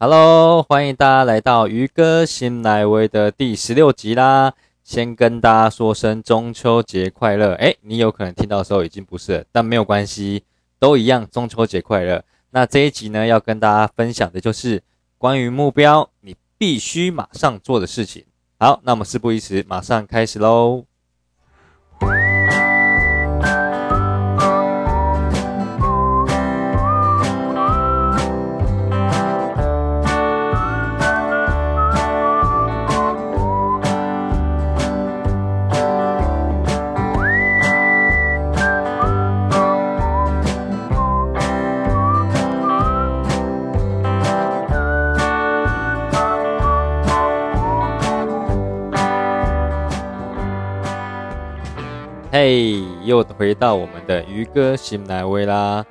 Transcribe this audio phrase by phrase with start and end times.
[0.00, 4.52] Hello，欢迎大家来到鱼哥新来威的第十六集啦！
[4.84, 7.54] 先跟大家说声中秋节快乐。
[7.54, 10.44] 诶，你有可能听到的时候已经不是了，但没有关系，
[10.78, 12.22] 都一样，中秋节快乐。
[12.50, 14.80] 那这一集呢，要跟大家分享的就是
[15.18, 18.24] 关于目标，你必须马上做的事情。
[18.60, 20.84] 好，那我们事不宜迟，马上开始喽。
[52.40, 55.84] 嘿，又回到我们的鱼哥新来威啦！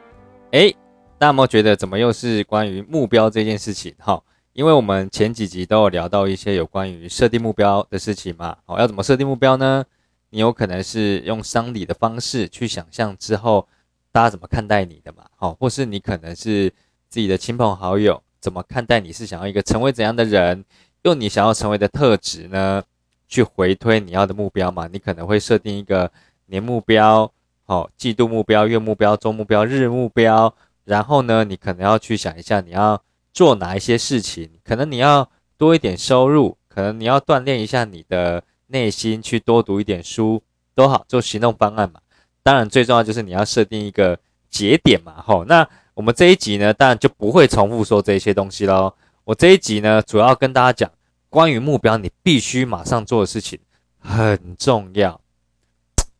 [0.52, 0.74] 哎，
[1.18, 3.94] 大家有没有觉得怎么又是关于目标这件事情？
[4.00, 4.24] 哈，
[4.54, 8.56] 因为我们前几集都有聊到一些有关于设定目标的事情嘛。
[8.64, 9.84] 好，要怎么设定目标呢？
[10.30, 13.68] 你有可能是用商理的方式去想象之后
[14.14, 15.26] 大家怎么看待你的嘛？
[15.36, 16.70] 好，或是你可能是
[17.10, 20.64] 自己的亲朋好友怎么看待你是想要一个成为怎样的人，
[21.02, 22.82] 用你想要成为的特质呢，
[23.28, 24.88] 去回推你要的目标嘛？
[24.88, 26.10] 你可能会设定一个。
[26.48, 27.32] 年目标，
[27.64, 34.50] 好，季度目标、月目标、周目标、日目标，然后呢，你可能要去想一下，你要做哪一些事情？
[34.64, 40.42] 可能你要多一点收入，可能你要锻炼一下你的内心，去多读一点书，
[40.74, 42.00] 都好做行动方案嘛。
[42.42, 44.18] 当然，最重要就是你要设定一个
[44.50, 45.44] 节点嘛，吼。
[45.46, 48.94] 那我们这一集呢，当然就不会重复说这些东西喽。
[49.26, 50.90] 我这一集呢，主要跟大家讲
[51.30, 53.60] 关于目标，你必须马上做的事情
[54.00, 55.20] 很重要。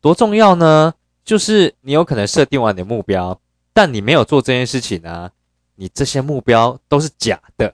[0.08, 0.94] 多重要呢？
[1.26, 3.38] 就是你有可能设定完你的目标，
[3.74, 5.30] 但你没有做这件事情呢，
[5.76, 7.74] 你这些目标都是假的，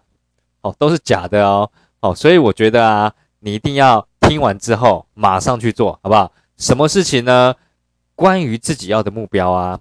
[0.61, 6.31] 哦，都是假的哦，哦，所以我觉得啊，你一定要听完之后马上去做，好不好？
[6.57, 7.53] 什么事情呢？
[8.16, 9.79] 关于自己要的目标啊，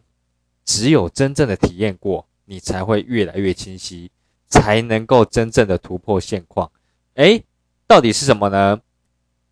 [0.67, 4.11] 只有真正的体验过，你才会越来越清晰，
[4.51, 6.71] 才能够真正的突破现况。
[7.15, 7.43] 诶，
[7.87, 8.79] 到底是什么呢？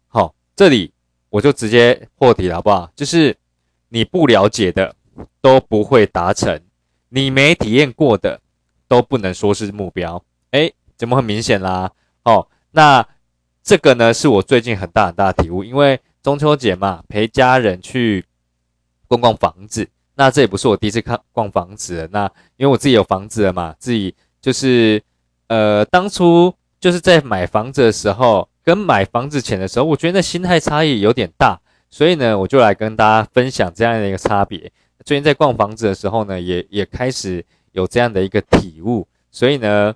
[0.09, 0.93] 好，这里。
[1.31, 2.91] 我就直接破题了，好不好？
[2.97, 3.37] 就是
[3.89, 4.95] 你不了解的
[5.41, 6.61] 都不会达成，
[7.09, 8.41] 你没体验过的
[8.89, 10.23] 都不能说是目标。
[10.51, 11.93] 哎，怎么很明显啦？
[12.25, 13.07] 哦，那
[13.63, 18.25] 这个呢是我最近很大很大的体悟，因为中秋节嘛，陪家人去
[19.07, 19.89] 逛逛房子。
[20.17, 22.09] 那这也不是我第一次看逛房子了。
[22.11, 22.25] 那
[22.57, 25.01] 因为我自己有房子了嘛，自己就是
[25.47, 28.50] 呃，当初就是在买房子的时候。
[28.63, 34.71] 跟买房子前的时候，我觉得那心态差异有点大，所以呢，我就来跟大家分享这样的一个差别。
[35.05, 39.95] 最近在逛房子的时候呢，也也开始有这样的一个体悟，所以呢，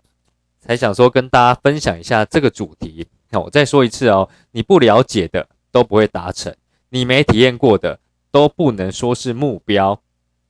[0.61, 3.07] 才想说跟大家分享一下这个主题。
[3.31, 6.55] 那我再说一次哦，你不了解的都不会达成，
[6.89, 7.99] 你没体验过的
[8.31, 10.01] 都不能说是目标，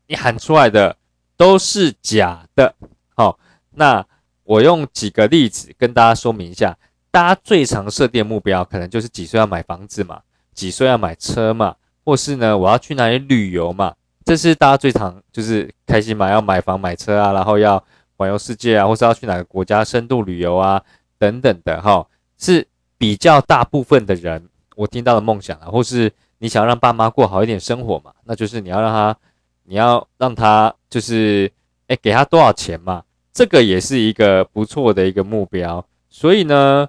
[0.07, 0.97] 你喊出来的
[1.37, 2.75] 都是假的。
[3.17, 3.39] 好，
[3.73, 4.07] 那
[4.45, 6.77] 我用几个例子跟大家说明一下。
[7.15, 10.21] 大家最常设定目标，可能就是几岁要买房子嘛，
[10.53, 13.95] 几岁要买车嘛，或是呢，我要去哪里旅游嘛，
[14.25, 17.81] 这是大家最常就是开心嘛，要买房买车啊，然后要
[18.17, 20.83] 环游世界啊，或是要去哪个国家深度旅游啊，
[21.17, 22.05] 等等的哈，
[22.37, 22.67] 是
[22.99, 29.17] 比较大部分的人我听到的梦想啊，或是你想让爸妈过好一点生活嘛，那就是你要让他，
[29.63, 31.49] 你要让他就是
[31.87, 36.89] 哎给他多少钱嘛，这个也是一个不错的一个目标，所以呢。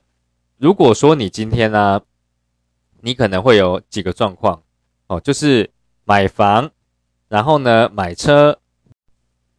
[0.58, 2.02] 如果说你今天呢，
[3.02, 4.64] 你可能会有几个状况
[5.08, 5.70] 哦，就是
[6.06, 6.72] 买房，
[7.28, 8.58] 然后呢买车，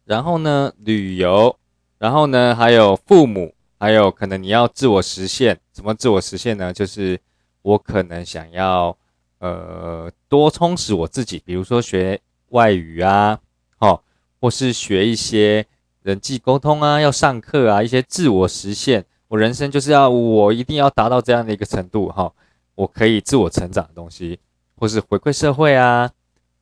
[0.05, 1.55] 然后呢旅游，
[1.99, 5.59] 然后呢还有父母，还有可能你要自我实现。
[5.71, 6.73] 怎么自我实现呢？
[6.73, 7.19] 就是
[7.61, 8.97] 我可能想要
[9.37, 12.19] 呃多充实我自己，比如说学
[12.49, 13.39] 外语啊，
[13.77, 14.01] 哦，
[14.41, 15.63] 或是学一些
[16.01, 19.05] 人际沟通啊，要上课啊，一些自我实现。
[19.29, 22.31] 我人生就是要我一定要达到这样的一个程度哈，
[22.75, 24.39] 我可以自我成长的东西，
[24.77, 26.09] 或是回馈社会啊，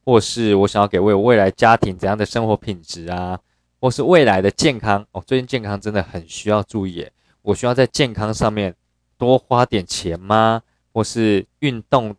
[0.04, 3.40] 或是我想要给我未来家庭怎样的生活品质啊，
[3.80, 7.08] 或是未来的健康哦，最近健康真的很需要注意，
[7.44, 8.74] 我需要在健康上面
[9.18, 10.64] 多花点钱吗？
[10.92, 12.16] 或是运动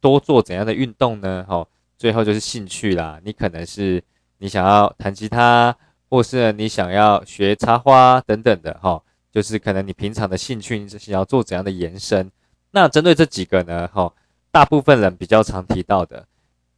[0.00, 1.44] 多做怎样的运动呢？
[1.48, 1.66] 哈，
[1.98, 4.00] 最后就是兴趣啦，你可能是
[4.38, 5.76] 你想要弹吉他，
[6.08, 9.02] 或是你想要学插花等等的哈。
[9.34, 12.30] 就是可能你平常的兴趣想要做怎样的延伸？
[12.70, 13.88] 那针对这几个呢？
[13.92, 14.14] 哈，
[14.52, 16.24] 大部分人比较常提到的，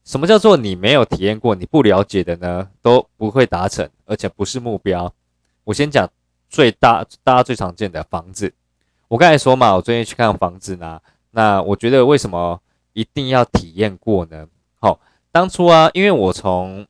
[0.04, 2.70] 什么叫做你没有体验过、你不了解的呢？
[2.80, 5.12] 都不会达成，而且不是目标。
[5.64, 6.08] 我先讲
[6.48, 8.50] 最大大家最常见的房子。
[9.08, 10.98] 我刚才说嘛，我最近去看房子呢。
[11.32, 12.58] 那我觉得为什么
[12.94, 14.48] 一定要体验过呢？
[14.80, 14.98] 好，
[15.30, 16.86] 当初啊，因为我从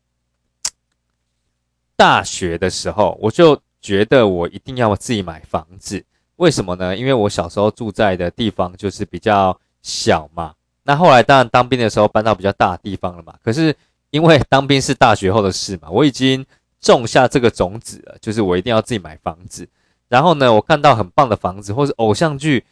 [1.96, 6.04] 大学的时候，我就觉得我一定要自己买房子。
[6.34, 6.96] 为什么呢？
[6.96, 10.52] 因为我小时候住在的地方就是比较小嘛。
[10.82, 13.32] 那后来当然当兵的时候搬到比较大地方了嘛。
[13.44, 13.72] 可是
[14.10, 16.44] 因为当兵是大学后的事嘛，我已经
[16.80, 19.68] 种下这个种子了，就是我一定要自己买房子。
[20.08, 22.64] 然后呢，我看到很棒的房子，或是偶像剧、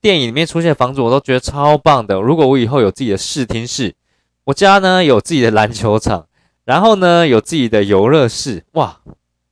[0.00, 2.20] 电影里面出现的房子，我都觉得超棒的。
[2.20, 3.94] 如果我以后有自己的视听室，
[4.42, 6.26] 我家呢有自己的篮球场。
[6.64, 8.98] 然后呢，有自己的游乐室，哇，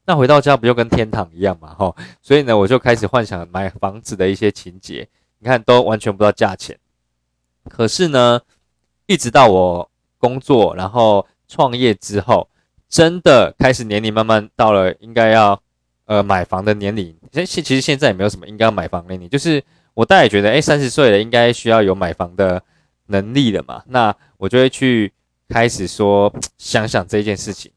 [0.07, 5.09] 那回到家不就跟天堂一样嘛，哈，所以呢，我就开始幻想买房子的一些情节。
[5.39, 6.79] 你看，都完全不知道价钱。
[7.69, 8.41] 可是呢，
[9.07, 12.49] 一直到我工作，然后创业之后，
[12.89, 15.61] 真的开始年龄慢慢到了应该要
[16.07, 17.17] 呃买房的年龄。
[17.33, 19.63] 现其实现在也没有什么应该要买房年龄，就是
[19.95, 22.63] 我大概觉得，哎，三十岁了应该需要有买房的
[23.07, 25.13] 能力了嘛，那我就会去。
[25.47, 27.71] 开始说想想这件事情，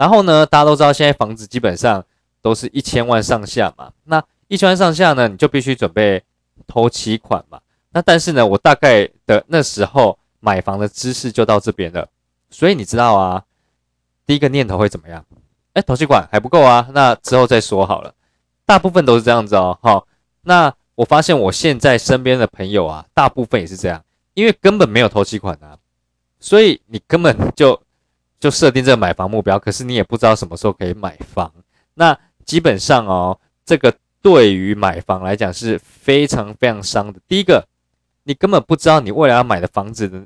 [0.00, 2.02] 然后呢，大家都知道现在房子基本上
[2.40, 3.92] 都是一千万上下嘛。
[4.04, 6.24] 那一千万上下呢，你就必须准备
[6.66, 7.60] 投期款嘛。
[7.90, 12.08] 那但是呢，我大概的那时候买房的知识就到这边了。
[12.48, 13.44] 所以你知道啊，
[14.24, 15.22] 第一个念头会怎么样？
[15.74, 18.14] 哎，投期款还不够啊，那之后再说好了。
[18.64, 19.78] 大部分都是这样子哦。
[19.82, 20.06] 好，
[20.40, 25.76] 那我发现我现在身边的朋友啊，大部分也是这样，因为根本没有投期款啊。
[26.38, 27.78] 所以你根本就
[28.40, 31.52] 就设定这个买房目标，可是你也不知道什么时候可以买房。
[31.94, 37.20] 那基本上哦，这个对于买房来讲是非常非常伤的。
[37.28, 37.64] 第一个，
[38.24, 40.20] 你根本不知道你未来要买的房子的，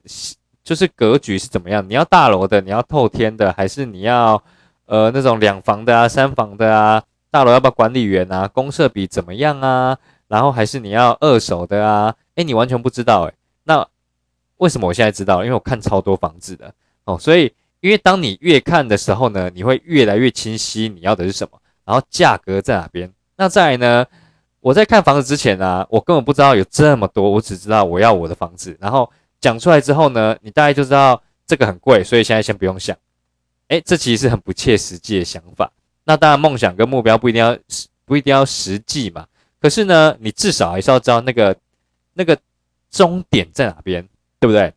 [0.62, 1.84] 就是格局是怎么样。
[1.86, 4.42] 你要大楼的，你要透天的，还是你要
[4.86, 7.02] 呃那种两房的啊、三房的啊？
[7.30, 8.46] 大楼要不要管理员啊？
[8.48, 9.98] 公设比怎么样啊？
[10.28, 12.14] 然后还是你要二手的啊？
[12.36, 13.34] 诶，你完全不知道诶。
[13.64, 13.86] 那。
[14.58, 15.42] 为什么我现在知道？
[15.42, 16.72] 因为我看超多房子的
[17.04, 17.52] 哦，所以
[17.84, 23.12] 因为当你越看的时候呢，你会越来越清晰你要的是什么，然后价格在哪边。
[23.36, 24.06] 那再来呢，
[24.60, 28.74] 我在看房子之前呢，我根本不知道有这么多，我只知道我要我的房子。
[28.80, 32.96] 然后讲出来之后呢，你大概就知道这个很贵，所以现在先不用想。
[33.68, 35.70] 诶，这其实是很不切实际的想法。
[36.04, 37.54] 那当然，梦想跟目标不一定要
[38.06, 39.26] 不一定要实际嘛。
[39.60, 41.54] 可是呢，你至少还是要知道那个
[42.14, 42.38] 那个
[42.90, 44.08] 终点在哪边。
[44.40, 44.74] 对不对？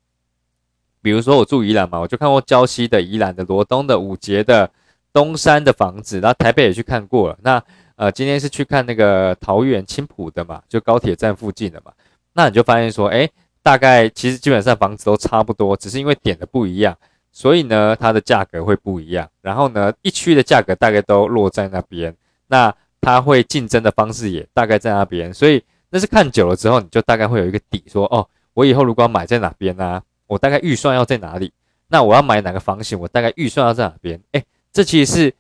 [1.02, 4.70] 比如说我住宜兰嘛，我就看过礁溪的、宜兰的、罗东的、五节的、
[5.14, 7.38] 东山的房子，然后台北也去看过了。
[7.42, 7.62] 那
[7.96, 11.92] 呃，今天是去看那个桃园青浦的嘛，就高铁站附近的嘛。
[12.34, 13.28] 那你就发现说，哎，
[13.64, 16.96] 大概其实基本上房子都差不多，只是因为点的不一样，
[17.32, 19.30] 所以呢，它的价格会不一样。
[19.42, 22.16] 然后呢，一区的价格大概都落在那边，
[22.48, 28.28] 那它会竞争的方式也大概在那边，所以那是看久了之后，你就大概会有一个底，说哦。
[28.54, 30.02] 我以后如果要买在哪边呢？
[30.28, 31.52] 我大概预算要在哪里？
[31.88, 33.00] 那我要买哪个房型？
[33.00, 34.22] 我大概预算要在哪边？
[34.34, 35.34] 哎，这其实是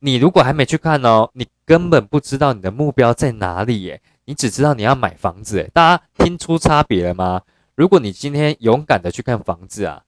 [0.00, 4.00] 你如果还没去看哦，你根本不知道你的目标在哪里耶。
[4.28, 7.42] 你只知道你要买房子，诶，大家听出差别了吗？
[7.76, 10.02] 如果你今天勇敢的去看房子啊，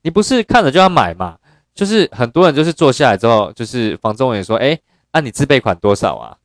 [0.00, 1.36] 你不是看了就要买嘛？
[1.74, 4.78] 就是很多人就是坐下来之后，就是房中人说，哎，
[5.12, 6.38] 那你自备款多少啊？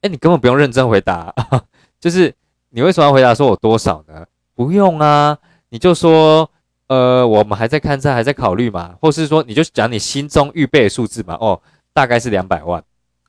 [0.00, 1.32] 哎，你根本不用认真回答，
[2.00, 2.34] 就是
[2.70, 4.26] 你为什么要回答说我多少呢？
[4.54, 6.50] 不用啊，你就说，
[6.86, 11.60] 呃，我们还在看，车还在考虑嘛，或是说，你就讲你心中预备的数字嘛，哦，
[11.92, 12.82] 大概是两百万，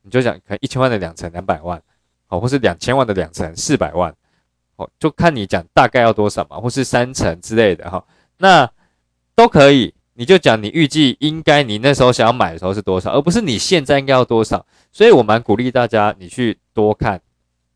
[0.03, 1.81] 你就讲可能一千万的两成两百万，
[2.27, 4.13] 好，或是两千万的两成四百万，
[4.75, 8.03] 哦，就看你讲大概要多少嘛，或是三成之类的哈，
[8.37, 8.69] 那
[9.35, 17.19] 都可以，你就讲你预计应该你那时候想要买的时候是多少，而不是你现在应该要多少，所以我蛮鼓励大家你去多看，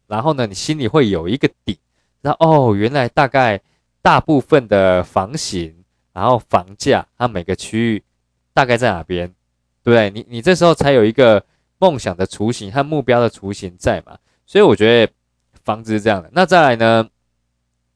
[0.07, 1.79] 然后呢，你心里会有一个底。
[2.21, 3.59] 那哦，原来大概
[4.01, 8.03] 大部分的房型，然后房价，它每个区域
[8.53, 9.27] 大概在哪边，
[9.83, 10.09] 对不对？
[10.09, 11.43] 你你这时候才有一个
[11.77, 14.17] 梦想的雏形和目标的雏形在嘛？
[14.45, 15.13] 所以我觉得
[15.63, 16.29] 房子是这样的。
[16.33, 17.07] 那再来呢，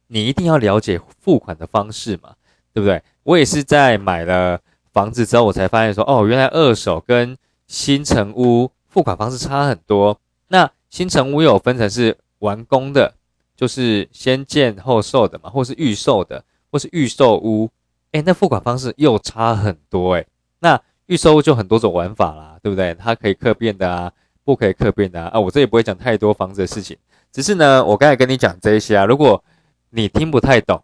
[0.08, 2.36] 你一定要了解付款的方式嘛，
[2.74, 3.02] 对不对？
[3.24, 4.60] 我也是在买了
[4.94, 7.36] 房子之后，我才发现说，哦，原来二手跟
[7.68, 10.20] 新城屋付款方式差很多。
[10.50, 13.16] 那新城屋有分成是完工的。
[13.56, 17.70] 就是先建后售的嘛，或是预售的，或是预售屋，
[18.12, 20.26] 哎，那付款方式又差很多哎。
[20.60, 22.94] 那预售屋就很多种玩法啦，对不对？
[22.96, 24.12] 它可以客变的啊，
[24.44, 25.28] 不可以客变的啊。
[25.34, 26.98] 啊，我这也不会讲太多房子的事情，
[27.32, 29.44] 只是呢，我刚才跟你讲这些啊，如果
[29.90, 30.84] 你听不太懂，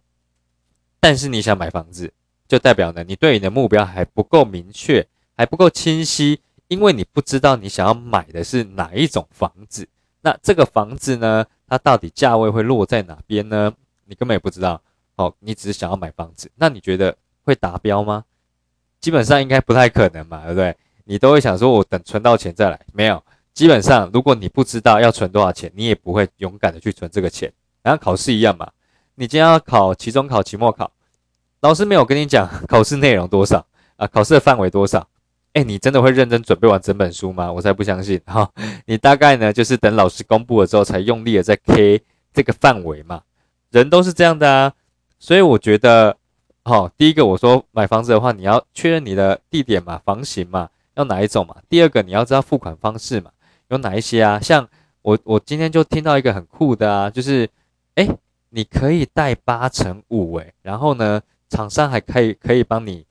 [1.00, 2.12] 但是你想买房子，
[2.46, 6.40] 就代表呢，你对你的目标还不够明确，还不够清晰。
[6.68, 9.86] 因为你不知道你想要买的是哪一种房子，
[10.22, 13.72] 那这个房子呢，它到底价位会落在哪边呢？
[14.06, 14.80] 你根本也不知道。
[15.16, 17.14] 哦，你只是想要买房子，那你觉得
[17.44, 18.24] 会达标吗？
[18.98, 20.74] 基本上应该不太可能嘛，对不对？
[21.04, 22.80] 你都会想说，我等存到钱再来。
[22.94, 27.52] 没有，基本上如果你不知道要存多少钱，你也不会勇敢的去存这个钱。
[27.82, 28.70] 然后考试一样嘛，
[29.16, 30.90] 你今天要考期中考、期末考，
[31.60, 35.06] 老师没有跟你讲考试内容多少啊，考试的范围多少？
[35.54, 37.52] 哎，你真的会认真准备完整本书吗？
[37.52, 38.50] 我才不相信哈！
[38.86, 42.00] 你大概呢，就是等老师公布了之后，才用力的在 K
[42.32, 43.22] 这个范围嘛。
[43.70, 44.72] 人都是这样的啊。
[45.18, 46.16] 所以我觉得，
[46.64, 51.54] 好，第一个我说买房子的话，你要确认你的地点嘛，房型嘛，要哪一种嘛。
[51.68, 53.30] 第二个你要知道付款方式嘛，
[53.68, 54.40] 有哪一些啊？
[54.40, 54.66] 像
[55.02, 57.46] 我我今天就听到一个很酷的啊，就是，
[57.96, 58.08] 哎，
[58.48, 63.04] 你可以贷八成五，哎，然后呢，厂商还可以可以帮你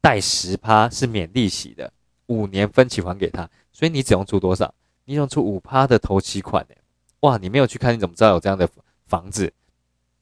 [0.00, 1.92] 贷十趴是免利息的，
[2.26, 4.72] 五年分期还给他，所以你只用出多少？
[5.04, 6.76] 你用出五趴的头期款，哎，
[7.20, 8.68] 哇，你没有去看你怎么知道有这样的
[9.06, 9.52] 房子，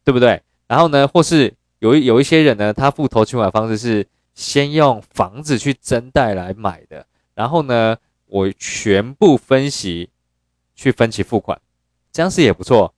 [0.05, 0.41] 对不对？
[0.69, 7.05] 然后呢，或是有有一些人呢，他付头期款方式是先用房子去增贷来买的，
[7.35, 10.11] 然后呢，我全部分析
[10.75, 11.61] 去分期付款，
[12.13, 12.95] 这样是也不错，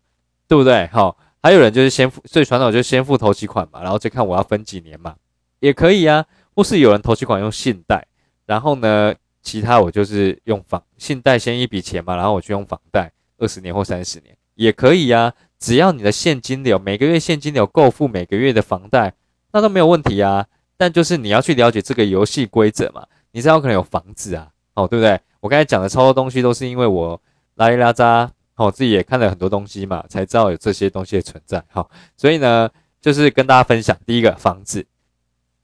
[0.46, 0.86] 对不对？
[0.88, 5.16] 好，还有人就是先付最传统就先付头期款嘛，然后再看我要分几年嘛，
[5.60, 6.26] 也可以啊。
[6.58, 8.04] 或是有人投期款用信贷，
[8.44, 15.32] 然后呢，其他我就是用房信贷先一笔钱嘛，然后我去用房贷二十年或三十年也可以啊。
[15.60, 19.14] 只要你的现金流每个月现金流够付每个月的房贷，
[19.52, 20.44] 那都没有问题啊。
[20.76, 25.20] 但就是你要去了解这个游戏规则嘛，你知道可能有房子啊，哦，对不对？
[25.38, 27.22] 我刚才讲的超多东西都是因为我
[27.54, 31.64] 拉里拉扎，哦，自己也看了很多东西嘛，才知道有这些东西的存在。
[31.68, 32.68] 哈，所以呢，
[33.00, 34.84] 就是跟大家分享第一个房子。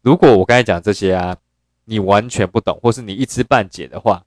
[0.05, 1.35] 如果我刚才讲这些啊，
[1.87, 4.23] 你完全不懂，或是你一知半解的话，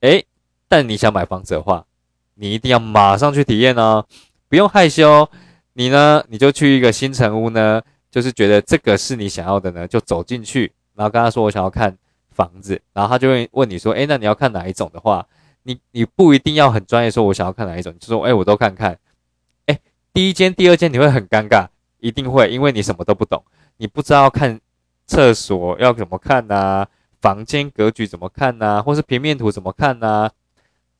[0.00, 0.26] 诶，
[0.68, 1.86] 但你想买房子的话，
[2.34, 4.04] 你一定要马上去体验哦。
[4.50, 5.26] 不用害羞，
[5.72, 6.22] 你呢？
[6.28, 11.96] 你就去一个新城屋呢，就是觉得这个是你想要的呢，就走进去，然后跟他说我想要看
[12.30, 15.26] 房子，然后他就会问你说，哎，那你要看哪一种的话，
[15.62, 18.98] 你你不一定要很专业，说我想要看哪一种，就说，哎，我都看看，
[19.64, 19.80] 哎，
[20.12, 21.66] 第一间、第二间你会很尴尬，
[22.00, 23.42] 一定会，因为你什么都不懂，
[23.78, 24.60] 你不知道看
[25.06, 26.86] 厕所要怎么看呐，
[27.20, 30.30] 房间格局怎么看呐，或是平面图怎么看呐。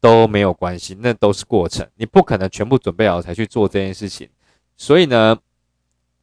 [0.00, 4.28] 都没有关系，那都是过程，你不可能全部准备好才去做这件事情，
[4.76, 5.34] 所以呢，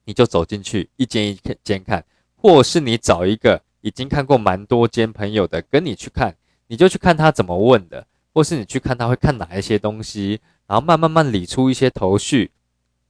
[0.05, 6.35] 你就走进去一间一间看，或是你找一个已经看过蛮多间朋友的跟你去看，
[6.67, 12.51] 你就去看他怎么问的，或是你去看他会看哪一些东西，然后慢慢慢理出一些头绪，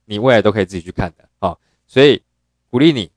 [0.05, 2.23] 你未来都可以自己去看的啊，所以
[2.69, 3.11] 鼓励你，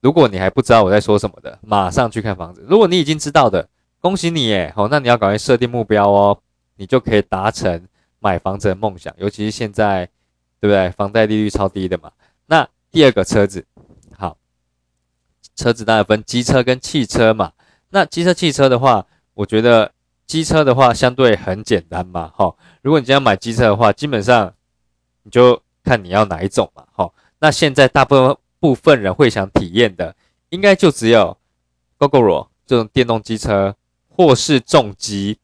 [0.00, 3.68] 如果你还不知道我在说什么的，马上去看房子；如果你已经知道的，
[4.00, 6.38] 恭喜你耶，好，那你要赶快设定目标哦。
[6.76, 7.86] 你就可以达成
[8.20, 10.06] 买房子的梦想，尤其是现在，
[10.58, 10.90] 对不对？
[10.92, 12.10] 房贷利率超低的嘛。
[12.46, 13.66] 那第二个车子，
[14.16, 14.38] 好，
[15.54, 17.52] 车子当然分机车跟汽车嘛。
[17.90, 19.04] 那机车、汽车的话，
[19.34, 19.92] 我觉得
[20.26, 22.32] 机车的话相对很简单嘛。
[22.34, 24.50] 哈，如果你今天买机车的话，基本上
[25.24, 26.86] 你就看你要哪一种嘛。
[26.92, 30.14] 哈，那现在大部分部分人会想体验的，
[30.50, 31.36] 应该就只有
[31.98, 33.74] GoGoRo 这种电动机车，
[34.08, 35.38] 或是重机，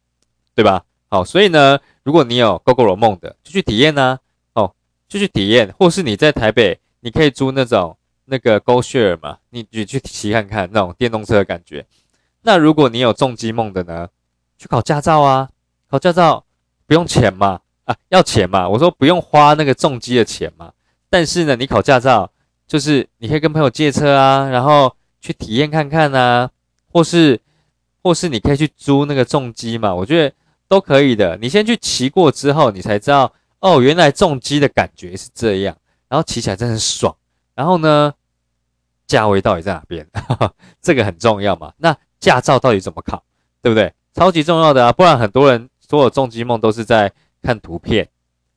[0.55, 0.85] 对吧？
[1.09, 4.19] 好，所以呢，如果你有 GoGoRo 梦的，就去体验呢。
[4.53, 4.75] 哦，
[5.09, 7.97] 就去体验，或是你在台北，你可以租那种
[8.27, 11.87] 那个 GoShare 嘛，你你去骑看看那种电动车的感觉。
[12.43, 14.09] 那如果你有重机梦的呢，
[14.59, 15.49] 去考驾照啊，
[15.89, 16.45] 考驾照
[16.87, 18.69] 不用钱嘛，啊，要钱嘛。
[18.69, 20.73] 我说不用花那个重机的钱嘛，
[21.09, 22.31] 但是呢，你考驾照
[22.67, 26.51] 就是你可以跟朋友借车啊，然后去体验看看啊，
[26.93, 27.41] 或是
[28.03, 30.35] 或是你可以去租那个重机嘛，我觉得。
[30.69, 35.77] 都可以的，你先去骑过之后，你才知道哦，原来重机的感觉是这样，
[36.09, 37.17] 然后骑起来真的很爽。
[37.55, 38.13] 然后呢，
[39.07, 40.05] 价位到底在哪边？
[40.83, 41.73] 这个很重要嘛。
[41.77, 43.23] 那驾照到底怎么考？
[43.63, 43.95] 对不对？
[44.13, 48.09] 超级重要的啊，不然很多人所有重机梦都是在看图片，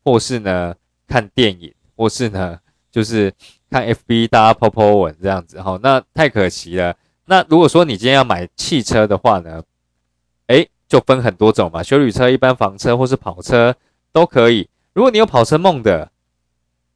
[0.03, 0.73] 或是呢
[1.07, 2.57] 看电影，或是呢
[2.91, 3.31] 就是
[3.69, 6.95] 看 FB 大家 po 文这样子哈，那太可惜了。
[7.25, 9.63] 那如果说你今天要买汽车的话呢，
[10.47, 10.69] 诶。
[10.89, 13.75] 就分很多种嘛，修旅车、一般房车或是跑车
[14.11, 14.67] 都可以。
[14.93, 16.09] 如果你有跑车梦的，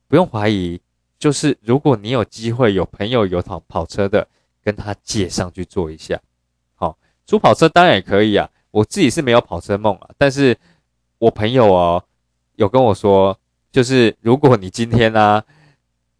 [0.07, 0.81] 不用怀疑，
[1.19, 4.27] 就是如果你有机会有朋友有跑跑车的，
[4.63, 6.19] 跟他借上去坐一下。
[6.73, 8.49] 好，租跑车当然也可以啊。
[8.71, 10.57] 我自己是没有跑车梦啊，但是
[11.19, 12.03] 我朋友哦
[12.55, 13.37] 有跟我说，
[13.71, 15.43] 就是如果你今天呢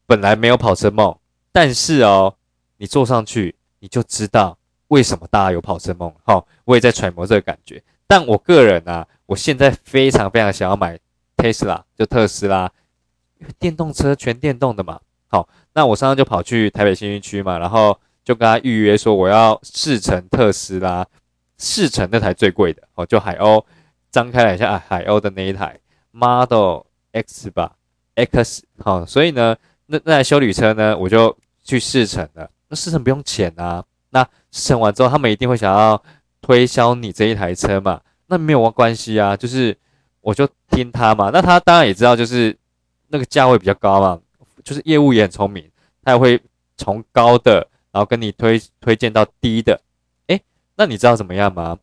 [0.05, 1.17] 本来没有跑车梦，
[1.51, 2.35] 但是哦
[2.77, 4.57] 你坐上去，你就知道。
[4.89, 6.13] 为什么大家有跑车梦？
[6.23, 7.81] 好，我也在揣摩这个感觉。
[8.05, 10.99] 但我个人啊，我现在非常非常想要买
[11.35, 12.71] Tesla，就特斯拉，
[13.57, 14.99] 电动车全电动的嘛。
[15.29, 21.07] 好，那我上次就跑去台北新区区嘛，然后就跟他预约说我要试乘特斯拉，
[21.57, 23.63] 试乘那台最贵的哦，就海鸥，
[24.11, 25.79] 张开了一下啊，海鸥的那一台
[26.11, 26.81] Model
[27.13, 27.77] X 吧
[28.13, 32.49] ，X 好，所以呢，那那台修旅车呢，我就去试乘了。
[32.69, 36.01] 那试乘不用钱啊，那试乘完之后，他们一定会想要
[36.41, 38.01] 推销你这一台车嘛？
[38.27, 39.77] 那没有关系啊，就是
[40.21, 41.29] 我就听他嘛。
[41.31, 42.57] 那他当然也知道，就是
[43.09, 44.19] 那个价位比较高嘛，
[44.63, 45.69] 就是业务也很聪明，
[46.03, 46.41] 他也会
[46.77, 49.79] 从高的，然后跟你推推荐到低的。
[50.27, 50.41] 诶，
[50.75, 51.77] 那你知道怎么样吗？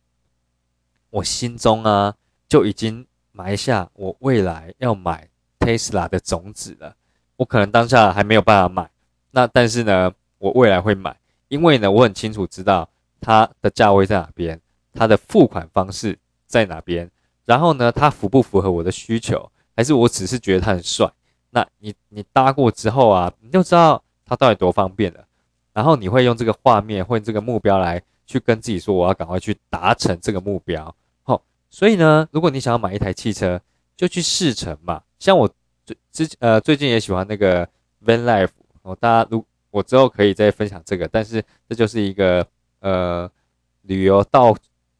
[1.11, 2.15] 我心中啊
[2.49, 5.29] 就已经埋下我未来要买
[5.59, 6.95] Tesla 的种子了。
[7.41, 8.87] 我可能当下还没有办法买，
[9.31, 10.13] 那但是呢？
[10.37, 11.15] 我未来会买，
[11.49, 12.87] 因为呢，我很清楚知道
[13.19, 14.59] 它的价位在哪边，
[14.93, 17.09] 它的付款方式在哪边，
[17.45, 21.11] 然后呢，它符不符合我的需求，还是我只是觉得它很帅？
[21.49, 25.23] 那你你搭过之后啊，你就知道它到底多方便了，
[25.73, 30.95] 然后你会用这个画面或这个目标来去跟自己说，我要赶快去达成这个目标。
[31.23, 33.59] 好，所以呢，如果你想要买一台汽车，
[33.97, 35.01] 就去试乘嘛。
[35.19, 35.47] 像我
[36.11, 37.65] 最之呃最近也喜欢那个
[38.05, 38.49] Van Life
[38.83, 42.45] 哦，大家如我之后可以再分享这个，但是这就是一个
[42.79, 43.29] 呃
[43.83, 44.55] 旅游到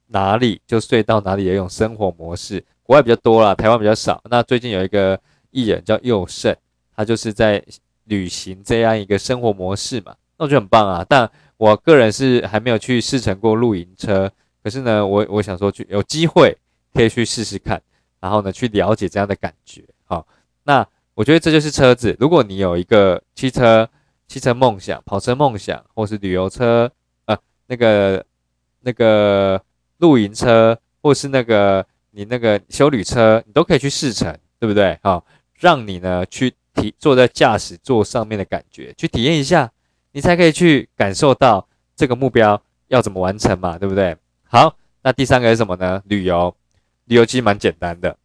[0.08, 2.64] 哪里就睡到哪里的一种生活模式。
[2.84, 4.22] 国外比较多啦，台湾比较少。
[4.30, 5.20] 那最近有一个
[5.52, 6.56] 艺人叫佑胜，
[6.96, 7.64] 他就是在
[8.06, 11.06] 旅行这样一个生活模式嘛，那我觉得很棒啊。
[11.08, 14.30] 但我个人是还没有去试乘过露营车，
[14.64, 16.58] 可是呢，我我想说去有机会
[16.94, 17.82] 可以去试试看，
[18.20, 19.84] 然后呢去了解这样的感觉。
[20.04, 20.28] 好，
[20.64, 22.16] 那我觉得这就是车子。
[22.20, 23.88] 如果你有一个汽车，
[24.28, 26.92] 汽车梦想、跑车梦想，或是旅游车，
[27.26, 27.38] 呃，
[27.68, 28.26] 那个、
[28.82, 29.62] 那个
[29.98, 35.00] 露营车，或是那个你那个修旅车，你都可以去试乘，对不对？
[35.04, 35.26] 好，
[35.56, 39.72] 让你呢去体坐在驾驶座上面的感觉，去体验一下，
[40.12, 44.16] 你才可以去感受到这个目标要怎么完成嘛，对不对？
[44.44, 46.02] 好，那第三个是什么呢？
[46.06, 46.56] 旅游，
[47.06, 48.18] 旅游其实蛮简单的，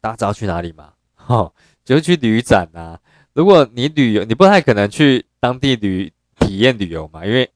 [0.00, 0.93] 大家知道去哪里吗？
[1.26, 1.52] 哦，
[1.84, 2.98] 就是去旅展呐。
[3.32, 7.50] 如果你旅游，你不太可能去当地旅体验旅游嘛，因为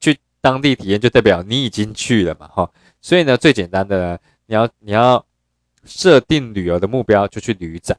[0.00, 2.70] 去当地体验就代表你已经去了嘛，哈。
[3.00, 5.24] 所以呢，最简单的，呢，你要你要
[5.84, 7.96] 设定旅游的目标，就去旅展。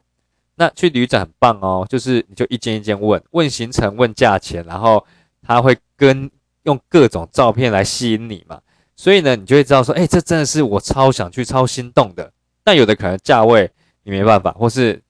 [0.56, 5.04] 那去旅展很棒哦，就是你就一间一间问问行程、问价钱，然后
[5.42, 6.30] 他会跟
[6.62, 8.58] 用各种照片来吸引你嘛。
[8.96, 12.32] 所以呢，你就会知道说，哎，这真的是我超想去、超心动的。
[12.64, 13.70] 但有的可能价位
[14.02, 15.02] 你没办法，或是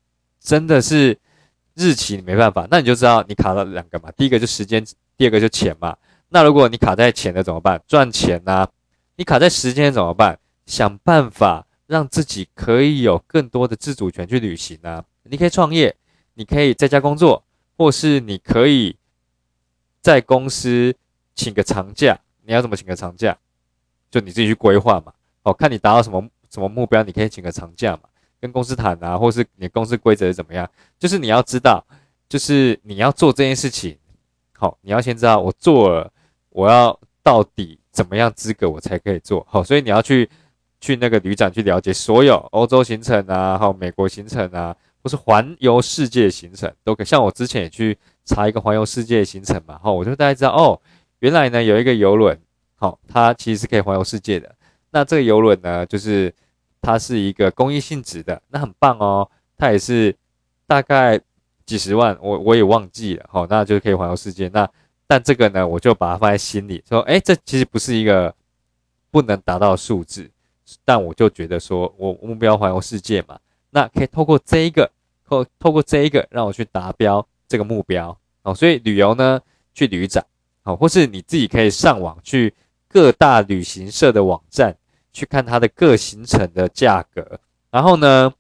[0.47, 1.19] 真的是。
[1.79, 4.11] 日期你没办法，那你就知道你卡了两个嘛。
[4.13, 4.83] 第一个就时间，
[5.15, 5.95] 第二个就钱嘛。
[6.31, 7.79] 那如果你卡在钱的怎么办？
[7.87, 8.67] 赚钱呐。
[9.17, 10.39] 你卡在时间怎么办？
[10.65, 15.05] 想办法让自己可以有更多的自主权去旅行啊。
[15.25, 15.95] 你可以创业，
[16.33, 17.45] 你可以在家工作，
[17.77, 18.97] 或是你可以
[20.01, 20.97] 在公司
[21.35, 22.19] 请个长假。
[22.47, 23.37] 你要怎么请个长假？
[24.11, 25.13] 就你自己去规划嘛。
[25.43, 28.09] 哦，看你达到什么什么目标，你可以请个长假嘛。
[28.41, 30.69] 跟公司谈啊，或是你公司规则是怎么样？
[30.99, 31.85] 就是你要知道，
[32.29, 33.97] 就是你要做这件事情，
[34.53, 36.13] 好，你要先知道我做了，
[36.51, 39.65] 我要到底怎么样资格我才可以做好。
[39.65, 40.29] 所以你要去
[40.81, 47.07] 去那个旅展去了解所有欧洲行程啊，还有美国行程啊，或是环游世界行程都可以。
[47.07, 47.97] 像我之前也去
[48.27, 50.79] 查一个环游世界行程嘛，好，我就大概知道哦，
[51.21, 52.39] 原来呢有一个游轮，
[52.75, 54.55] 好，它其实是可以环游世界的。
[54.91, 56.33] 那这个游轮呢，就是。
[56.81, 59.29] 它是一个公益性质的，那很棒哦。
[59.59, 60.15] 它也是
[60.67, 61.21] 大概
[61.65, 63.27] 几十万，我我也忘记了。
[63.29, 64.49] 好，那就可以环游世界。
[64.49, 64.69] 那
[65.07, 68.35] 但这个呢，我就把它放在心里，说，哎，这其实不是一个
[69.11, 70.31] 不能达到的数字，
[70.85, 73.39] 但我就觉得说我目标环游世界嘛，
[73.71, 74.91] 那可以透过这一个，
[75.27, 78.17] 透透过这一个，让我去达标这个目标。
[78.43, 79.41] 哦，所以旅游呢，
[79.75, 80.25] 去旅展，
[80.63, 82.53] 好，或是你自己可以上网去
[82.89, 84.77] 各大旅行社的网站。
[85.17, 88.31] 去看它的各行程的价格，然后呢，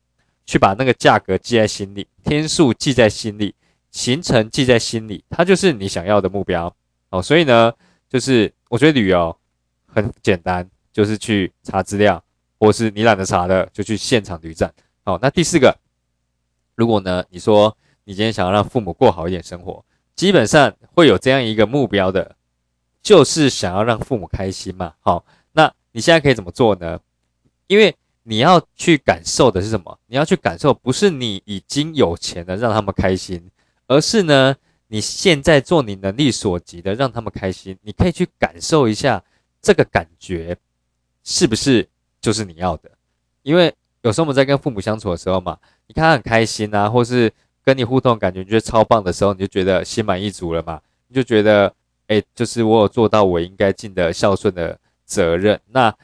[0.45, 3.55] 去把那个价格记在心里，天数记在心里，
[3.91, 6.71] 行程记在心里，它就是你想要的目标
[7.09, 7.23] 哦。
[7.23, 7.73] 所以呢，
[8.11, 9.35] 就是我觉得旅游
[9.87, 12.23] 很简单，就是去查资料，
[12.61, 14.71] 或是你懒得查的，就去现场旅展。
[15.03, 15.75] 好，那第四个，
[16.75, 19.83] 如果呢，你说你今天想要让父母过好一点生活，
[20.15, 22.37] 基本上会有这样一个目标的，
[23.01, 24.93] 就是想要让父母开心嘛。
[25.01, 25.25] 好。
[25.97, 27.01] 你现在可以怎么做呢？
[27.69, 29.99] 因为你要去感受的是什么？
[30.09, 33.43] 你要去感受，不是你已经有钱了让他们开心，
[33.87, 34.55] 而是呢，
[34.89, 37.75] 你现在做你能力所及的让他们开心。
[37.81, 39.25] 你可以去感受一下
[39.63, 40.55] 这个感觉，
[41.25, 41.89] 是不是
[42.21, 42.91] 就是你要的。
[43.43, 45.57] 因为有时候我们在跟父母相处的时候嘛，
[45.87, 47.33] 你看他很开心啊，或是
[47.65, 50.79] 跟你互动感觉你觉得超棒的时候，你就觉得心满意足了嘛，
[51.09, 51.73] 你就觉得，
[52.09, 55.59] 哎，就是我有做到我应该尽的孝顺的责任。
[55.69, 55.95] 那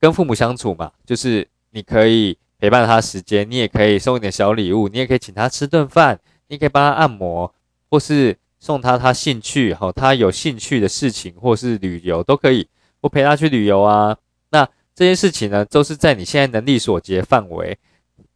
[0.00, 7.52] 跟父母相处嘛，就是你可以陪伴他时间，你也可以送一点小礼物，你也可以请他吃顿饭，你可以帮他按摩，
[7.90, 12.68] 或是送他他兴趣好他有兴趣的事情，或是旅游都可以，
[13.02, 14.16] 或陪他去旅游啊。
[14.50, 17.76] 那这些事情呢，都是在你现在能力所及的范围。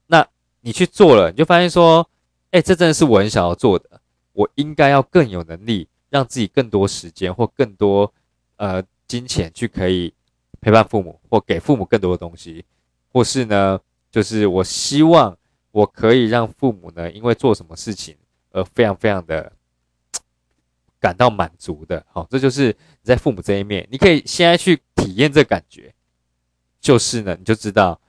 [0.09, 0.27] 那
[0.61, 2.09] 你去做了，你就发现说，
[2.51, 4.01] 哎，这真的是我很想要做的，
[4.33, 8.13] 我应该要更有能力，让自己更多时间或更多
[8.57, 10.15] 呃金钱去可以。
[10.61, 12.65] 陪伴父母，或给父母更多的东西，
[13.13, 13.79] 或是呢，
[14.11, 15.39] 就是我希望
[15.71, 18.17] 我可以让父母呢，因为做什么事情
[18.51, 19.53] 而非常非常的
[20.99, 22.05] 感到满足的。
[22.11, 25.95] 好，这就是你在父母这一面，你可以现在去体验这感觉，
[26.81, 28.01] 就是呢，你就知道，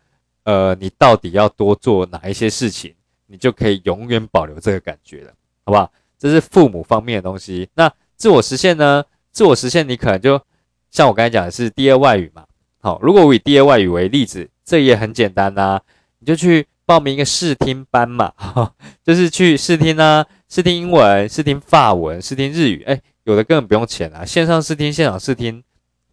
[0.42, 2.96] 呃，你到底要多做哪一些事情，
[3.28, 5.32] 你就可以永远保留这个感觉了，
[5.66, 5.92] 好不好？
[6.18, 7.70] 这是父母方面的东西。
[7.76, 9.06] 那自我实现呢？
[9.32, 10.42] 自我实现，你可能就。
[10.92, 12.46] 像我刚才讲的是第二外语嘛，
[12.82, 15.80] 好，如果我以第二外语为例子，这也很简单呐，
[16.20, 18.34] 你就去报名一个试听班嘛，
[19.04, 25.64] 就是去试听啊，试听英文、试听法文、试听日语，哎，有的根本不用钱啊，线上试听、现场试听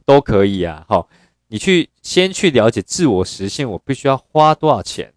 [0.05, 1.09] 都可以啊，好，
[1.49, 5.13] 你去先去了解自我实现，我必须要花多少钱，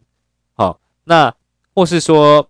[0.54, 1.34] 好，那
[1.76, 2.50] 或是说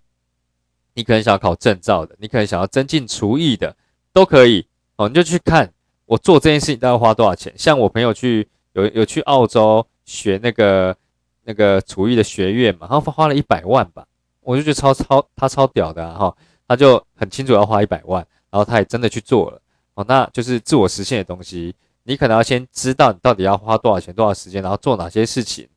[0.94, 3.76] 你可能想要考证照的，你可能想要增进厨艺的，
[4.14, 4.68] 都可以，
[4.98, 5.74] 哦，你就去看。
[6.10, 7.54] 我做这件事情大概花多少钱？
[7.56, 10.96] 像我朋友去有有去澳洲学那个
[11.44, 14.04] 那个厨艺的学院嘛，然后花了一百万吧，
[14.42, 16.36] 我就觉得超超他超屌的哈，
[16.68, 19.62] 他就很清楚要花一百万，然后他也真的去做了
[19.94, 21.76] 哦，那就是自我实现的东西。
[22.02, 25.68] 你可能要先知道你到底要花多少钱、多少时间，然后做哪些事情，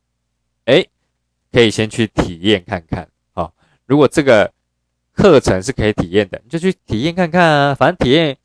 [0.65, 0.89] 诶，
[1.51, 3.07] 可以先去体验看看。
[3.33, 3.53] 好，
[3.85, 4.51] 如果这个
[5.13, 8.35] 课程是可以体验的，你就去体验看看啊，反正体验。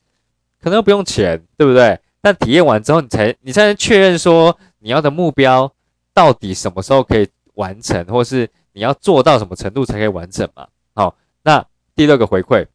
[0.61, 1.99] 可能又不用钱，对不对？
[2.21, 5.71] 但体验完之后，你才你才能确认说你要的目标
[6.13, 10.67] 到底什么时候可以完成，或是你要做到什么程度才可以完成嘛？
[10.93, 12.65] 好，那第六个回馈，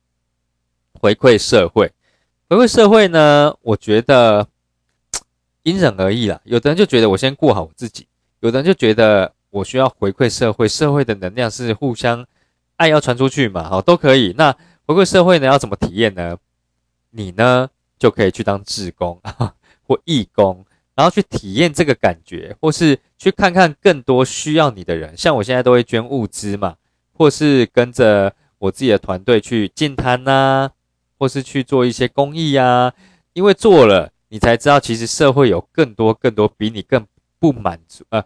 [0.99, 1.93] 回馈社会，
[2.49, 3.55] 回馈社会呢？
[3.61, 4.47] 我觉得
[5.63, 6.41] 因人而异啦。
[6.45, 8.07] 有的人就觉得我先过好我自己，
[8.41, 12.27] 有的人就觉得我需要回馈社会，社会的能量是互相
[12.77, 13.69] 爱要传出去嘛？
[13.69, 14.35] 好，都可以。
[14.39, 16.39] 那回馈社会呢，要怎么体验呢？
[17.11, 17.69] 你呢
[18.05, 19.19] 就可以去当志工
[19.89, 20.63] 或义工，
[20.95, 25.17] 然后去体验这个感觉，或是去看看更多需要你的人。
[25.17, 26.77] 像我现在都会捐物资嘛，
[27.15, 30.71] 或是跟着我自己的团队去进摊呐，
[31.19, 32.93] 或是去做一些公益呀。
[33.33, 37.07] 因为做了，你才知道其实社会有更多更多比你更
[37.39, 38.23] 不满足呃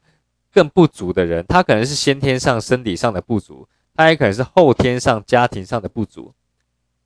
[0.53, 1.45] 更不足的人。
[1.47, 6.35] 他可能是先天上身体上的不足，他也可能是后天上家庭上的不足，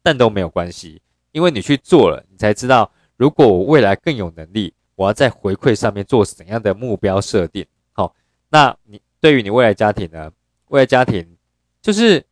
[0.02, 1.02] 但都没有关系。
[1.32, 7.66] 因为你去做了，你才知道，如果我未来更有能力，我要在回馈上面做怎样的目标设定。
[7.92, 8.14] 好，
[8.50, 10.30] 那你对于你未来家庭呢？
[10.68, 11.36] 未来家庭
[11.80, 12.24] 就是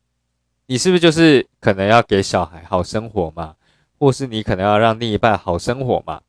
[0.67, 3.57] 你是不是就是可能要给小孩好生活嘛？
[3.99, 6.21] 或是你可能要让另一半好生活嘛？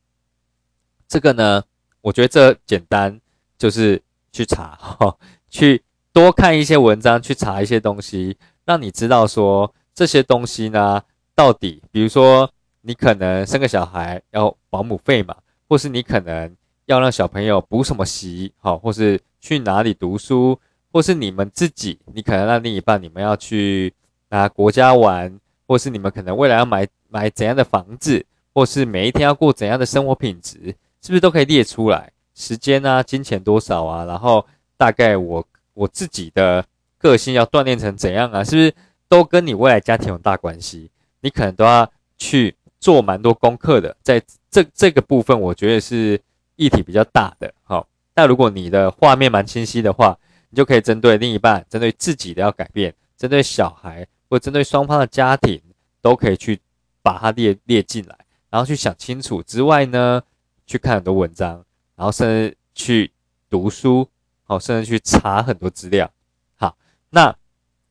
[1.07, 1.63] 这个呢，
[1.99, 3.19] 我觉得这简单，
[3.57, 4.79] 就是去查，
[5.49, 11.03] 去多看一些文章，去查一些东西，让你知道说这些东西呢，
[11.35, 12.49] 到底，比如说。
[12.81, 15.35] 你可能生个小孩要保姆费嘛，
[15.69, 20.59] 或是你可能要让小朋友补什么习，好，或是去哪里读书，
[20.91, 23.93] 或是你们自己，你可能让另一半你们要去
[24.29, 30.57] 哪国家玩，或是你们可能未来要买买怎样的房子，或是每一天要过怎样的生活品质，
[31.01, 32.11] 是不是都可以列出来？
[32.33, 34.43] 时间啊，金钱多少啊，然后
[34.75, 36.65] 大概我我自己的
[36.97, 38.73] 个性要锻炼成怎样啊，是不是
[39.07, 40.89] 都跟你未来家庭有大关系？
[41.19, 42.55] 你可能都要去。
[42.81, 46.19] 做蛮多功课的，在这这个部分，我觉得是
[46.55, 47.53] 议题比较大的。
[47.61, 50.17] 好，那如果你的画面蛮清晰的话，
[50.49, 55.61] 你就可以针对另一半、针对自己的要改变，针对小孩或针对双方的家庭，
[56.01, 56.59] 都可以去
[57.03, 58.17] 把它列列进来，
[58.49, 60.21] 然后去想清楚之外呢，
[60.65, 61.63] 去看很多文章，
[61.95, 63.11] 然后甚至去
[63.47, 64.09] 读书，
[64.45, 66.11] 好，甚至去查很多资料。
[66.55, 66.75] 好，
[67.11, 67.35] 那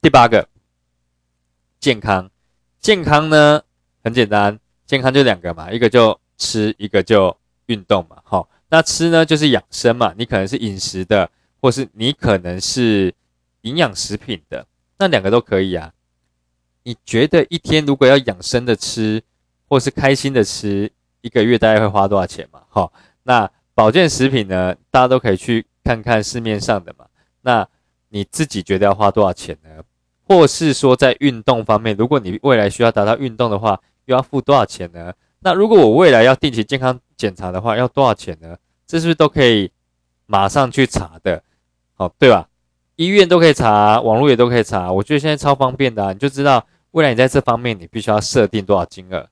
[0.03, 0.49] 第八个，
[1.79, 2.29] 健康，
[2.81, 3.63] 健康呢
[4.03, 4.59] 很简单。
[4.91, 8.17] 健康就两个嘛，一个就吃，一个就运动嘛。
[8.25, 13.15] 好，那吃呢就是养生嘛，你可能是饮食的，或是你可能是
[13.61, 14.67] 营养食品的，
[14.99, 15.93] 那两个都可以啊。
[16.83, 19.23] 你觉得一天如果要养生的吃，
[19.69, 22.61] 或是开心的吃，一个月大概会花多少钱嘛？
[22.69, 27.07] 好，那保健食品呢，大家都可以去看看市面上的嘛。
[27.43, 27.65] 那
[28.09, 29.71] 你自己觉得要花多少钱呢？
[30.27, 35.13] 或是说在运动方面，如果你未来需要达到运动的话，又要付多少钱呢？
[35.39, 38.57] 那如果我未来要定期健康检查的话，要多少钱呢？
[38.87, 39.71] 这是不是都可以
[40.27, 41.43] 马上去查的？
[41.95, 42.49] 好，对吧？
[42.97, 44.91] 医院都可以查，网络也都可以查。
[44.91, 49.27] 我觉得现在超方便的啊，你就知道未来你在这方面你必须要设定多少金额。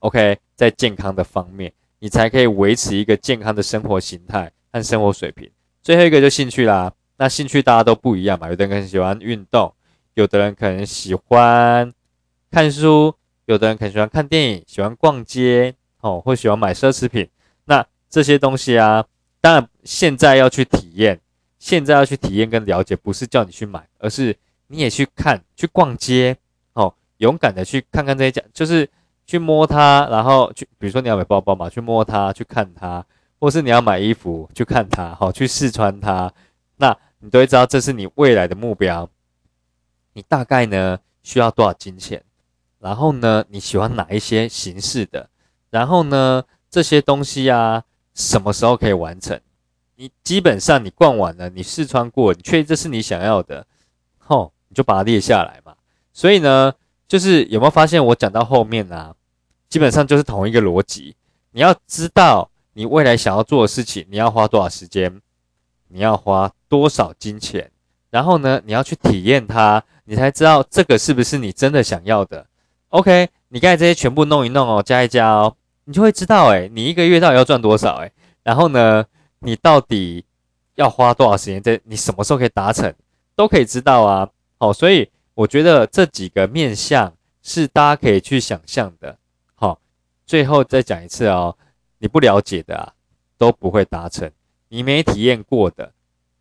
[0.00, 5.48] OK，在健康的方面，你才可以维持一个健康的生活形态和生活水平。
[5.80, 9.72] 最后一个就兴趣啦，那兴趣大家都不一样嘛，有的人可能喜欢运动，
[10.14, 11.94] 有的人可能喜欢
[12.50, 13.14] 看书。
[13.46, 17.28] 有的人可能喜欢看电影，喜欢逛街，哦，或喜欢买奢侈品。
[17.66, 19.04] 那这些东西啊，
[19.40, 21.20] 当然现在要去体验，
[21.58, 24.36] 现在要去体验跟了解，不是叫你去买，而是
[24.68, 26.36] 你也去看，去逛街，
[26.72, 28.88] 哦，勇敢的去看看这些家，就是
[29.26, 33.04] 去摸它，然后去，比如说你要买包包嘛，去摸它，去看它，
[33.38, 36.32] 或是你要买衣服，去看它，好，去试穿它，
[36.76, 39.08] 那你都会知道这是你未来的目标。
[40.14, 42.22] 你大概呢需要多少金钱？
[42.84, 45.30] 然后呢，你喜欢哪一些形式的？
[45.70, 49.40] 然后呢，这些东西啊，什么时候可以完成？
[49.96, 53.66] 你基本上你逛完了，你试穿过，你确定这是你想要的，
[54.18, 55.74] 吼，你就把它列下来嘛。
[56.12, 56.74] 所以呢，
[57.08, 59.14] 就是有没有发现我讲到后面啊，
[59.70, 61.16] 基本上就是同一个逻辑。
[61.52, 65.22] 你要知道你未来想要做的事情，你要花多少时间，
[65.88, 67.70] 你要花多少金钱，
[68.10, 72.46] 然后呢，你要去体验它，你才知道这个是不是你真的想要的。
[72.94, 78.12] OK，你刚才这些全部弄一弄哦，加一加哦，你就会知道哎，你一个月到底要赚多少哎，
[78.44, 79.04] 然后呢，
[79.40, 80.24] 你到底
[80.76, 81.60] 要花多少时间？
[81.60, 82.94] 在你什么时候可以达成，
[83.34, 84.28] 都可以知道啊。
[84.58, 89.18] 好，所以我觉得这几个面向是大家可以去想象的。
[89.56, 89.80] 好，
[90.24, 91.58] 最后再讲一次哦，
[91.98, 92.92] 你不了解的啊
[93.36, 94.30] 都不会达成，
[94.68, 95.92] 你没体验过的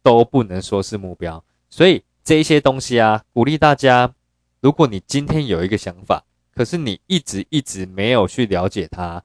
[0.04, 1.44] 都不能说是目标。
[1.72, 4.14] 所以这一些东西啊，鼓励大家，
[4.62, 6.24] 如果你今天有一个想法。
[6.56, 9.24] 可是你一直一直没有去了解它，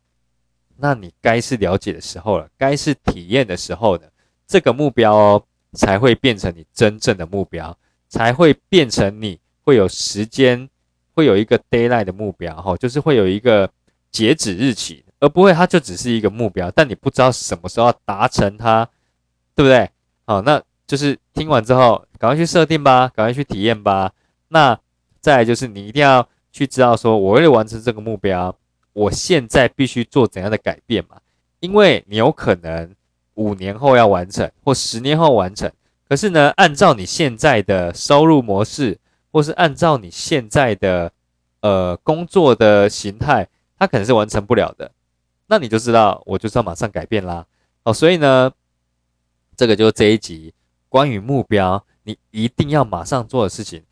[0.76, 4.10] 那你该是了解的时候了，该是体验的时候的，
[4.46, 7.76] 这个目标哦才会变成你真正的目标，
[8.08, 10.68] 才会变成你会有时间，
[11.14, 13.70] 会有一个 d a y l i g h t 的目标哈，就是会有一个
[14.10, 18.88] 截止日期，而不会它就只是一个目标，但你不知道什么时候要达成它，
[19.54, 19.90] 对不对？
[20.24, 24.12] 好，那就是听完之后赶快去设定吧，赶快去体验吧。
[24.48, 24.78] 那
[25.20, 26.26] 再来就是你一定要。
[26.50, 28.56] 去知道说，我为了完成这个目标，
[28.92, 31.20] 我现在必须做怎样的改变嘛？
[31.60, 32.94] 因为你有可能
[33.34, 35.70] 五年后要完成，或十年后完成。
[36.08, 38.98] 可是呢，按照你现在的收入模式，
[39.32, 41.12] 或是按照你现在的
[41.60, 44.90] 呃工作的形态，它可能是完成不了的。
[45.48, 47.44] 那你就知道，我就是要马上改变啦。
[47.82, 48.52] 哦，所以呢，
[49.56, 50.54] 这个就是这一集
[50.88, 53.82] 关于目标，你一定要马上做的事情。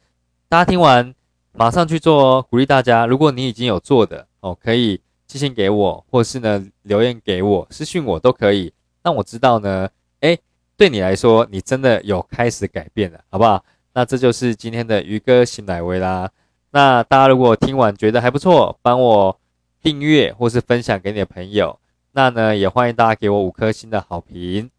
[0.48, 1.15] 大家听完。
[1.58, 2.46] 马上去做哦！
[2.50, 8.70] 鼓励大家，如果你已经有做的哦，可以寄信给我，或是呢留言给我，私讯我都可以，
[9.02, 9.88] 让我知道呢。
[10.20, 10.38] 诶，
[10.76, 13.64] 对你来说，你真的有开始改变了，好不好？
[13.94, 16.30] 那这就是今天的鱼哥新奶威啦。
[16.72, 19.40] 那大家如果听完觉得还不错，帮我
[19.82, 21.78] 订阅或是分享给你的朋友。
[22.12, 24.70] 那呢，也欢迎大家给我五颗星的好评。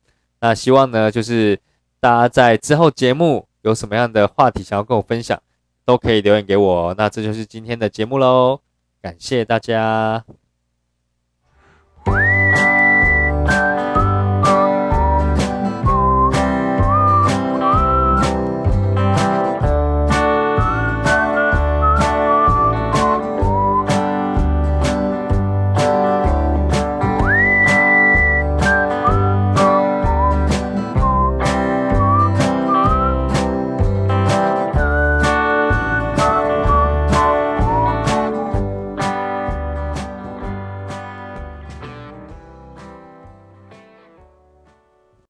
[0.42, 1.60] 那希望呢，就是
[2.00, 5.42] 大家在之后节目有什么样的话题想要跟我分享。
[5.88, 8.60] 都可以留言给我，那这就是今天的节目喽，
[9.02, 10.26] 感谢大家。